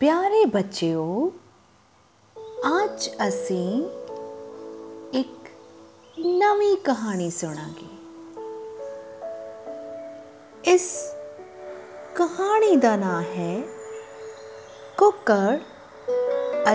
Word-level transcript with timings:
ਪਿਆਰੇ 0.00 0.44
ਬੱਚਿਓ 0.44 1.32
ਅੱਜ 2.66 3.08
ਅਸੀਂ 3.28 3.82
ਇੱਕ 5.12 5.48
ਨਵੀਂ 6.18 6.76
ਕਹਾਣੀ 6.76 7.30
ਸੁਣਾਂਗੇ 7.30 7.88
ਇਸ 10.64 11.14
ਕਹਾਣੀ 12.14 12.76
ਦਾ 12.76 12.96
ਨਾਮ 12.96 13.22
ਹੈ 13.22 13.60
ਕੁੱਕੜ 14.98 15.58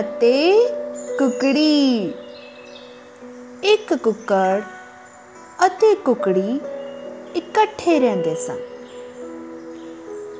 ਅਤੇ 0.00 0.68
ਕੁਕੜੀ 1.18 2.12
ਇੱਕ 3.64 3.94
ਕੁੱਕੜ 3.94 4.62
ਅਤੇ 5.66 5.94
ਕੁਕੜੀ 5.94 6.60
ਇਕੱਠੇ 7.36 7.98
ਰਹਿੰਦੇ 8.00 8.34
ਸਨ 8.34 8.58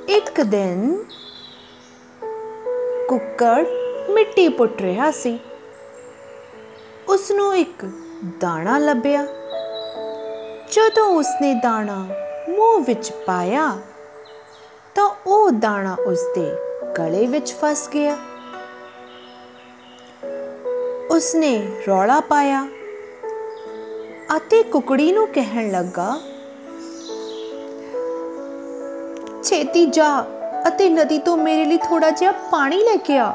ਇੱਕ 0.09 0.41
ਦਿਨ 0.41 1.05
ਕੁੱਕੜ 3.09 3.67
ਮਿੱਟੀ 4.11 4.49
ਪੁੱਟ 4.49 4.83
ਰਿਹਾ 4.83 5.11
ਸੀ। 5.11 5.41
ਉਸ 7.09 7.31
ਨੂੰ 7.31 7.57
ਇੱਕ 7.57 7.85
ਦਾਣਾ 8.41 8.79
ਲੱਭਿਆ। 8.79 9.27
ਜਦੋਂ 10.73 11.07
ਉਸਨੇ 11.07 11.55
ਦਾਣਾ 11.55 12.07
ਮੂੰਹ 12.49 12.85
ਵਿੱਚ 12.85 13.13
ਪਾਇਆ, 13.13 13.79
ਤਾਂ 14.95 15.11
ਉਹ 15.27 15.51
ਦਾਣਾ 15.51 15.97
ਉਸਦੇ 16.07 16.53
ਗਲੇ 16.99 17.27
ਵਿੱਚ 17.27 17.53
ਫਸ 17.53 17.89
ਗਿਆ। 17.89 18.19
ਉਸਨੇ 21.11 21.83
ਰੌਲਾ 21.89 22.21
ਪਾਇਆ 22.21 22.69
ਅਤੇ 24.37 24.63
ਕੁਕੜੀ 24.63 25.13
ਨੂੰ 25.13 25.29
ਕਹਿਣ 25.29 25.71
ਲੱਗਾ, 25.71 26.21
ਛੇਤੀ 29.43 29.87
ਜਾ 29.87 30.25
ਅਤੇ 30.69 30.89
ਨਦੀ 30.89 31.19
ਤੋਂ 31.19 31.37
ਮੇਰੇ 31.37 31.65
ਲਈ 31.65 31.77
ਥੋੜਾ 31.79 32.11
ਜਿਹਾ 32.11 32.31
ਪਾਣੀ 32.51 32.83
ਲੈ 32.83 32.97
ਕੇ 32.97 33.19
ਆ। 33.19 33.33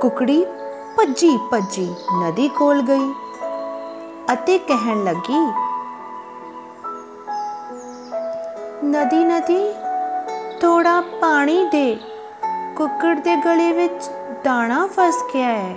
ਕੁਕੜੀ 0.00 0.44
ਭੱਜੀ 0.96 1.36
ਭੱਜੀ 1.50 1.94
ਨਦੀ 2.20 2.48
ਕੋਲ 2.48 2.82
ਗਈ 2.82 3.12
ਅਤੇ 4.32 4.58
ਕਹਿਣ 4.58 5.04
ਲੱਗੀ, 5.04 5.40
ਨਦੀ 8.84 9.24
ਨਦੀ 9.24 9.60
ਥੋੜਾ 10.60 11.00
ਪਾਣੀ 11.20 11.64
ਦੇ। 11.64 11.98
ਕੁੱਕੜ 12.76 13.14
ਦੇ 13.18 13.36
ਗਲੇ 13.36 13.72
ਵਿੱਚ 13.72 14.10
ਦਾਣਾ 14.44 14.86
ਫਸ 14.86 15.22
ਗਿਆ 15.34 15.46
ਹੈ। 15.46 15.76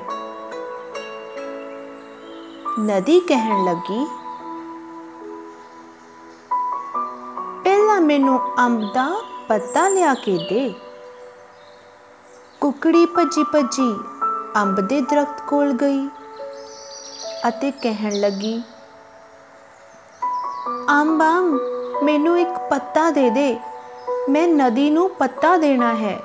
ਨਦੀ 2.81 3.19
ਕਹਿਣ 3.19 3.63
ਲੱਗੀ, 3.65 4.05
ਪਹਿਲਾਂ 7.63 8.01
ਮੈਨੂੰ 8.01 8.39
ਅੰਬ 8.59 8.81
ਦਾ 8.93 9.09
ਪੱਤਾ 9.49 9.87
ਲਿਆ 9.89 10.13
ਕੇ 10.13 10.37
ਦੇ। 10.49 10.73
ਕੁਕੜੀ 12.61 13.05
ਭੱਜੀ 13.05 13.43
ਭੱਜੀ 13.43 13.93
ਅੰਬ 14.57 14.79
ਦੇ 14.81 15.01
ਦਰਖਤ 15.01 15.41
ਕੋਲ 15.41 15.73
ਗਈ 15.73 16.07
ਅਤੇ 17.47 17.71
ਕਹਿਣ 17.71 18.19
ਲੱਗੀ, 18.19 18.63
ਅੰਬ 20.89 21.21
ਅੰਬ, 21.23 21.59
ਮੈਨੂੰ 22.03 22.39
ਇੱਕ 22.39 22.57
ਪੱਤਾ 22.69 23.09
ਦੇ 23.11 23.29
ਦੇ। 23.29 23.59
ਮੈਂ 24.29 24.47
ਨਦੀ 24.47 24.89
ਨੂੰ 24.89 25.09
ਪੱਤਾ 25.09 25.57
ਦੇਣਾ 25.57 25.93
ਹੈ। 25.95 26.19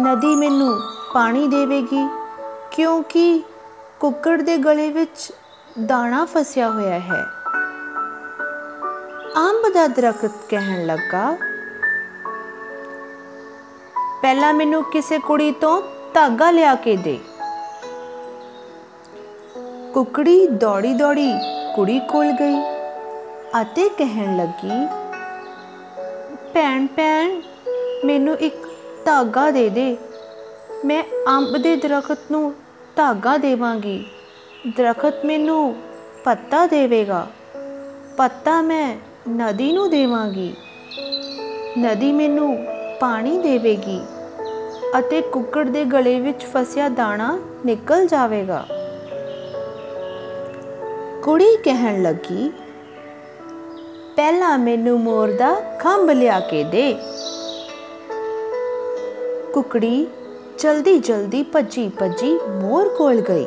ਨਦੀ 0.00 0.34
ਮੈਨੂੰ 0.36 0.72
ਪਾਣੀ 1.14 1.46
ਦੇਵੇਗੀ 1.46 2.08
ਕਿਉਂਕਿ 2.70 3.42
ਕੁੱਕੜ 4.00 4.40
ਦੇ 4.42 4.56
ਗਲੇ 4.56 4.90
ਵਿੱਚ 4.90 5.32
ਦਾਣਾ 5.86 6.24
ਫਸਿਆ 6.24 6.70
ਹੋਇਆ 6.70 6.98
ਹੈ। 7.00 7.22
ਅੰਬ 9.36 9.72
ਦਾ 9.74 9.86
ਦਰਖਤ 9.86 10.32
ਕਹਿਣ 10.48 10.86
ਲੱਗਾ 10.86 11.36
ਪਹਿਲਾਂ 14.22 14.54
ਮੈਨੂੰ 14.54 14.82
ਕਿਸੇ 14.84 15.18
ਕੁੜੀ 15.18 15.50
ਤੋਂ 15.52 15.82
ਧਾਗਾ 16.14 16.50
ਲਿਆ 16.50 16.74
ਕੇ 16.74 16.96
ਦੇ। 16.96 17.18
ਕੁਕੜੀ 19.94 20.46
ਦੌੜੀ 20.46 20.92
ਦੌੜੀ 20.94 21.32
ਕੁੜੀ 21.76 21.98
ਕੋਲ 21.98 22.30
ਗਈ 22.32 22.60
ਅਤੇ 23.62 23.88
ਕਹਿਣ 23.88 24.36
ਲੱਗੀ, 24.36 24.86
ਭੈਣ 26.54 26.86
ਭੈਣ, 26.86 27.40
ਮੈਨੂੰ 28.04 28.36
ਇੱਕ 28.38 28.54
ਧਾਗਾ 29.04 29.50
ਦੇ 29.50 29.68
ਦੇ। 29.68 29.96
ਮੈਂ 30.84 31.02
ਅੰਬ 31.28 31.56
ਦੇ 31.58 31.76
ਦਰਖਤ 31.76 32.18
ਨੂੰ 32.30 32.54
ਧਾਗਾ 32.96 33.36
ਦੇਵਾਂਗੀ। 33.36 34.04
ਦਰਖਤ 34.76 35.24
ਮੈਨੂੰ 35.24 35.74
ਪੱਤਾ 36.24 36.66
ਦੇਵੇਗਾ। 36.66 37.26
ਪੱਤਾ 38.16 38.60
ਮੈਂ 38.62 38.96
ਨਦੀ 39.30 39.72
ਨੂੰ 39.72 39.90
ਦੇਵਾਂਗੀ। 39.90 40.54
ਨਦੀ 41.78 42.12
ਮੈਨੂੰ 42.12 42.56
ਪਾਣੀ 43.02 43.38
ਦੇਵੇਗੀ 43.38 44.00
ਅਤੇ 44.98 45.20
ਕੁੱਕੜ 45.20 45.68
ਦੇ 45.68 45.84
ਗਲੇ 45.84 46.20
ਵਿੱਚ 46.20 46.44
ਫਸਿਆ 46.44 46.88
ਦਾਣਾ 46.88 47.38
ਨਿਕਲ 47.66 48.06
ਜਾਵੇਗਾ। 48.06 48.66
ਕੁੜੀ 51.22 51.56
ਕਹਿਣ 51.64 52.02
ਲੱਗੀ, 52.02 52.52
ਪਹਿਲਾਂ 54.16 54.58
ਮੈਨੂੰ 54.58 55.00
ਮੋਰ 55.00 55.32
ਦਾ 55.32 55.54
ਖੰਭ 55.78 56.10
ਲਿਆ 56.10 56.40
ਕੇ 56.40 56.64
ਦੇ। 56.64 56.94
ਕੁਕੜੀ 59.52 60.06
ਜਲਦੀ 60.58 60.98
ਜਲਦੀ 60.98 61.42
ਭੱਜੀ 61.42 61.88
ਭੱਜੀ 61.88 62.38
ਮੋਰ 62.48 62.88
ਕੋਲ 62.88 63.20
ਗਈ। 63.20 63.46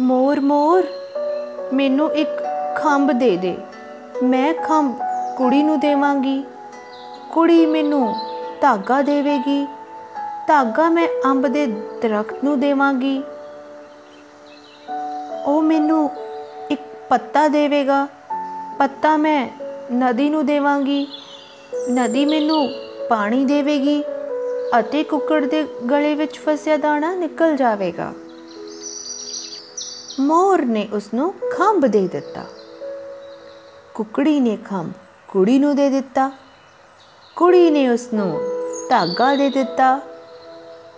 ਮੋਰ 0.00 0.40
ਮੋਰ, 0.40 0.82
ਮੈਨੂੰ 1.72 2.12
ਇੱਕ 2.12 2.42
ਖੰਭ 2.76 3.12
ਦੇ 3.12 3.36
ਦੇ। 3.36 3.56
ਮੈਂ 4.22 4.54
ਖੰਭ 4.54 4.94
ਕੁੜੀ 5.36 5.62
ਨੂੰ 5.62 5.80
ਦੇਵਾਂਗੀ। 5.80 6.44
ਕੁੜੀ 7.32 7.66
ਮੈਨੂੰ 7.66 8.14
ਧਾਗਾ 8.60 9.02
ਦੇਵੇਗੀ। 9.02 9.66
ਧਾਗਾ 10.48 10.88
ਮੈਂ 10.88 11.08
ਅੰਬ 11.26 11.48
ਦੇ 11.48 11.66
ਦਰਖਤ 12.02 12.44
ਨੂੰ 12.44 12.60
ਦੇਵਾਂਗੀ। 12.60 13.22
ਉਹ 15.46 15.62
ਮੈਨੂੰ 15.62 16.10
ਇੱਕ 16.70 16.80
ਪੱਤਾ 17.08 17.48
ਦੇਵੇਗਾ। 17.48 18.08
ਪੱਤਾ 18.78 19.16
ਮੈਂ 19.16 19.48
ਨਦੀ 19.94 20.30
ਨੂੰ 20.30 20.46
ਦੇਵਾਂਗੀ। 20.46 21.08
ਨਦੀ 21.92 22.24
ਮੈਨੂੰ 22.24 22.68
ਪਾਣੀ 23.10 23.44
ਦੇਵੇਗੀ 23.44 24.04
ਅਤੇ 24.78 25.04
ਕੁੱਕੜ 25.04 25.44
ਦੇ 25.44 25.66
ਗਲੇ 25.90 26.14
ਵਿੱਚ 26.14 26.38
ਫਸਿਆ 26.38 26.76
ਦਾਣਾ 26.76 27.14
ਨਿਕਲ 27.14 27.56
ਜਾਵੇਗਾ। 27.56 28.12
ਮੋਰ 30.20 30.64
ਨੇ 30.64 30.88
ਉਸ 30.92 31.14
ਨੂੰ 31.14 31.32
ਖੰਭ 31.32 31.86
ਦੇ 31.86 32.08
ਦਿੱਤਾ। 32.08 32.44
ਕੁਕੜੀ 34.02 34.40
ਨੇ 34.40 34.56
ਖੰਭ 34.56 34.92
ਕੁੜੀ 35.28 35.58
ਨੂੰ 35.58 35.76
ਦੇ 35.76 35.90
ਦਿੱਤਾ। 35.90 36.30
ਕੁੜੀ 37.36 37.70
ਨੇ 37.70 37.88
ਉਸ 37.88 38.08
ਨੂੰ 38.14 38.40
ਧਾਗਾ 38.90 39.36
ਦੇ 39.36 39.50
ਦਿੱਤਾ। 39.50 40.00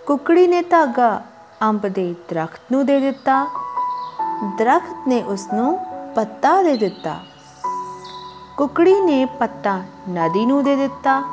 ਕੁਕੜੀ 0.07 0.47
ਨੇ 0.47 0.61
ਧਾਗਾ 0.61 1.23
ਅੰਬ 1.61 1.87
ਦੇ 1.87 2.15
ਦਰਖਤ 2.29 2.61
ਨੂੰ 2.71 2.85
ਦੇ 2.85 2.99
ਦਿੱਤਾ। 2.99 3.47
ਦਰਖਤ 4.57 5.07
ਨੇ 5.07 5.23
ਉਸ 5.23 5.47
ਨੂੰ 5.53 5.79
ਪੱਤਾ 6.15 6.63
ਦੇ 6.63 6.77
ਦਿੱਤਾ। 6.77 7.19
ਕੁਕੜੀ 8.57 9.01
ਨੇ 9.01 9.25
ਪੱਤਾ 9.25 9.83
ਨਦੀ 10.09 10.45
ਨੂੰ 10.45 10.63
ਦੇ 10.63 10.75
ਦਿੱਤਾ 10.75 11.23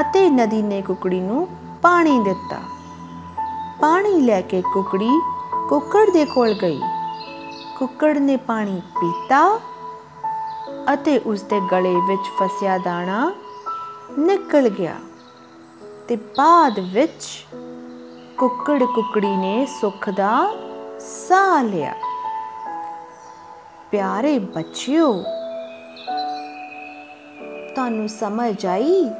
ਅਤੇ 0.00 0.30
ਨਦੀ 0.30 0.62
ਨੇ 0.62 0.82
ਕੁਕੜੀ 0.82 1.20
ਨੂੰ 1.20 1.48
ਪਾਣੀ 1.82 2.20
ਦਿੱਤਾ। 2.20 2.58
ਪਾਣੀ 3.80 4.20
ਲੈ 4.20 4.40
ਕੇ 4.40 4.62
ਕੁਕੜੀ 4.74 5.20
ਕੁੱਕੜ 5.68 6.10
ਦੇ 6.10 6.24
ਕੋਲ 6.24 6.54
ਗਈ। 6.62 6.80
ਕੁੱਕੜ 7.78 8.18
ਨੇ 8.18 8.36
ਪਾਣੀ 8.36 8.82
ਪੀਤਾ 9.00 9.60
ਅਤੇ 10.92 11.18
ਉਸ 11.18 11.42
ਦੇ 11.42 11.60
ਗਲੇ 11.72 11.94
ਵਿੱਚ 11.94 12.42
ਫਸਿਆ 12.42 12.78
ਦਾਣਾ 12.78 13.34
ਨਿਕਲ 14.18 14.68
ਗਿਆ 14.68 14.96
ਤੇ 16.08 16.16
ਬਾਅਦ 16.16 16.78
ਵਿੱਚ 16.78 17.46
ਕੁੱਕੜ 18.38 18.84
ਕੁਕੜੀ 18.84 19.36
ਨੇ 19.36 19.66
ਸੁੱਖ 19.66 20.10
ਦਾ 20.10 20.54
ਸਾਹ 21.00 21.64
ਲਿਆ। 21.64 21.94
ਪਿਆਰੇ 23.90 24.38
ਬੱਚਿਓ, 24.38 25.12
ਤੁਹਾਨੂੰ 27.74 28.08
ਸਮਝ 28.08 28.66
ਆਈ? 28.66 29.10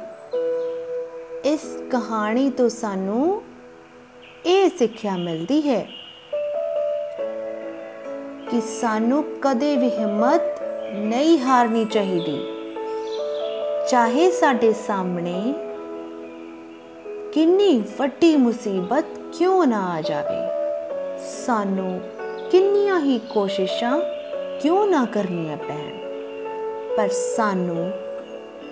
ਇਸ 1.45 1.61
ਕਹਾਣੀ 1.91 2.49
ਤੋਂ 2.49 2.69
ਸਾਨੂੰ 2.69 3.41
ਇਹ 4.45 4.69
ਸਿੱਖਿਆ 4.69 5.17
ਮਿਲਦੀ 5.17 5.69
ਹੈ 5.69 5.89
ਕਿ 8.51 8.61
ਸਾਨੂੰ 8.61 9.23
ਕਦੇ 9.41 9.75
ਵੀ 9.75 9.89
ਹਿੰਮਤ 9.89 10.56
ਨਹੀਂ 10.93 11.39
ਹਾਰਨੀ 11.39 11.85
ਚਾਹੀਦੀ। 11.85 12.37
ਚਾਹੇ 13.91 14.29
ਸਾਡੇ 14.31 14.71
ਸਾਹਮਣੇ 14.73 15.53
ਕਿੰਨੀ 17.33 17.83
ਵੱਡੀ 17.99 18.35
ਮੁਸੀਬਤ 18.35 19.05
ਕਿਉਂ 19.37 19.65
ਨਾ 19.67 19.79
ਆ 19.91 20.01
ਜਾਵੇ, 20.01 20.39
ਸਾਨੂੰ 21.45 21.99
ਕਿੰਨੀਆਂ 22.51 22.99
ਹੀ 22.99 23.19
ਕੋਸ਼ਿਸ਼ਾਂ 23.33 23.99
ਕਿਉਂ 24.61 24.85
ਨਾ 24.87 25.05
ਕਰਨੀਆਂ 25.05 25.57
ਪੈਣ, 25.57 25.97
ਪਰ 26.97 27.07
ਸਾਨੂੰ 27.07 27.91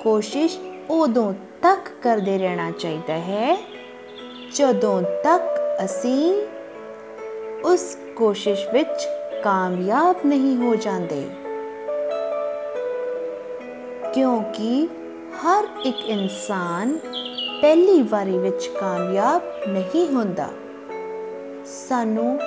ਕੋਸ਼ਿਸ਼ 0.03 0.57
ਉਦੋਂ 0.89 1.33
ਤੱਕ 1.61 1.89
ਕਰਦੇ 2.01 2.37
ਰਹਿਣਾ 2.37 2.71
ਚਾਹੀਦਾ 2.71 3.13
ਹੈ 3.13 3.57
ਜਦੋਂ 4.55 5.01
ਤੱਕ 5.23 5.59
ਅਸੀਂ 5.85 6.33
ਉਸ 7.65 7.97
ਕੋਸ਼ਿਸ਼ 8.15 8.67
ਵਿੱਚ 8.73 9.07
ਕਾਮਯਾਬ 9.43 10.15
ਨਹੀਂ 10.25 10.55
ਹੋ 10.57 10.75
ਜਾਂਦੇ। 10.75 11.23
ਕਿਉਂਕਿ 14.15 14.87
ਹਰ 15.35 15.67
ਇੱਕ 15.85 15.97
ਇਨਸਾਨ 16.05 16.97
ਪਹਿਲੀ 17.61 18.01
ਵਾਰੀ 18.01 18.37
ਵਿੱਚ 18.37 18.67
ਕਾਮਯਾਬ 18.79 19.41
ਨਹੀਂ 19.67 20.07
ਹੁੰਦਾ। 20.07 20.49
ਸਾਨੂੰ 21.65 22.39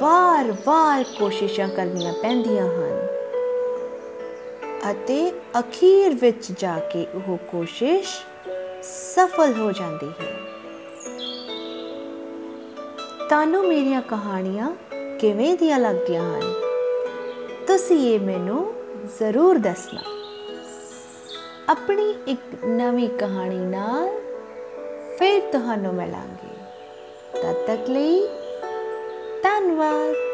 ਵਾਰ-ਵਾਰ 0.00 1.04
ਕੋਸ਼ਿਸ਼ਾਂ 1.18 1.68
ਕਰਨੀਆਂ 1.68 2.12
ਪੈਂਦੀਆਂ 2.12 2.66
ਹਨ 2.66 3.06
ਅਤੇ 4.90 5.32
ਅਖੀਰ 5.58 6.14
ਵਿੱਚ 6.14 6.52
ਜਾ 6.58 6.78
ਕੇ 6.78 7.06
ਉਹ 7.14 7.36
ਕੋਸ਼ਿਸ਼ 7.36 8.08
ਸਫਲ 8.82 9.52
ਹੋ 9.60 9.72
ਜਾਂਦੀ 9.72 10.08
ਹੈ। 10.08 10.38
ਤੁਹਾਨੂੰ 13.28 13.68
ਮੇਰੀਆਂ 13.68 14.02
ਕਹਾਣੀਆਂ 14.02 14.74
ਕਿਵੇਂ 15.18 15.56
ਦੀਆਂ 15.56 15.78
ਲੱਗਦੀਆਂ 15.78 16.34
ਹਨ? 16.34 16.54
ਤੁਸੀਂ 17.66 18.14
ਇਹ 18.14 18.20
ਮੈਨੂੰ 18.20 18.74
ਜ਼ਰੂਰ 19.18 19.58
ਦੱਸਣਾ। 19.58 20.21
ਆਪਣੀ 21.68 22.14
ਇੱਕ 22.28 22.64
ਨਵੀਂ 22.64 23.08
ਕਹਾਣੀ 23.08 23.58
ਨਾਲ 23.58 24.08
ਫਿਰ 25.18 25.40
ਤੁਹਾਨੂੰ 25.52 25.94
ਮਿਲਾਂਗੇ। 25.94 26.54
ਤਦ 27.42 27.66
ਤੱਕ 27.66 27.90
ਲਈ 27.90 28.26
ਧੰਨਵਾਦ। 29.42 30.31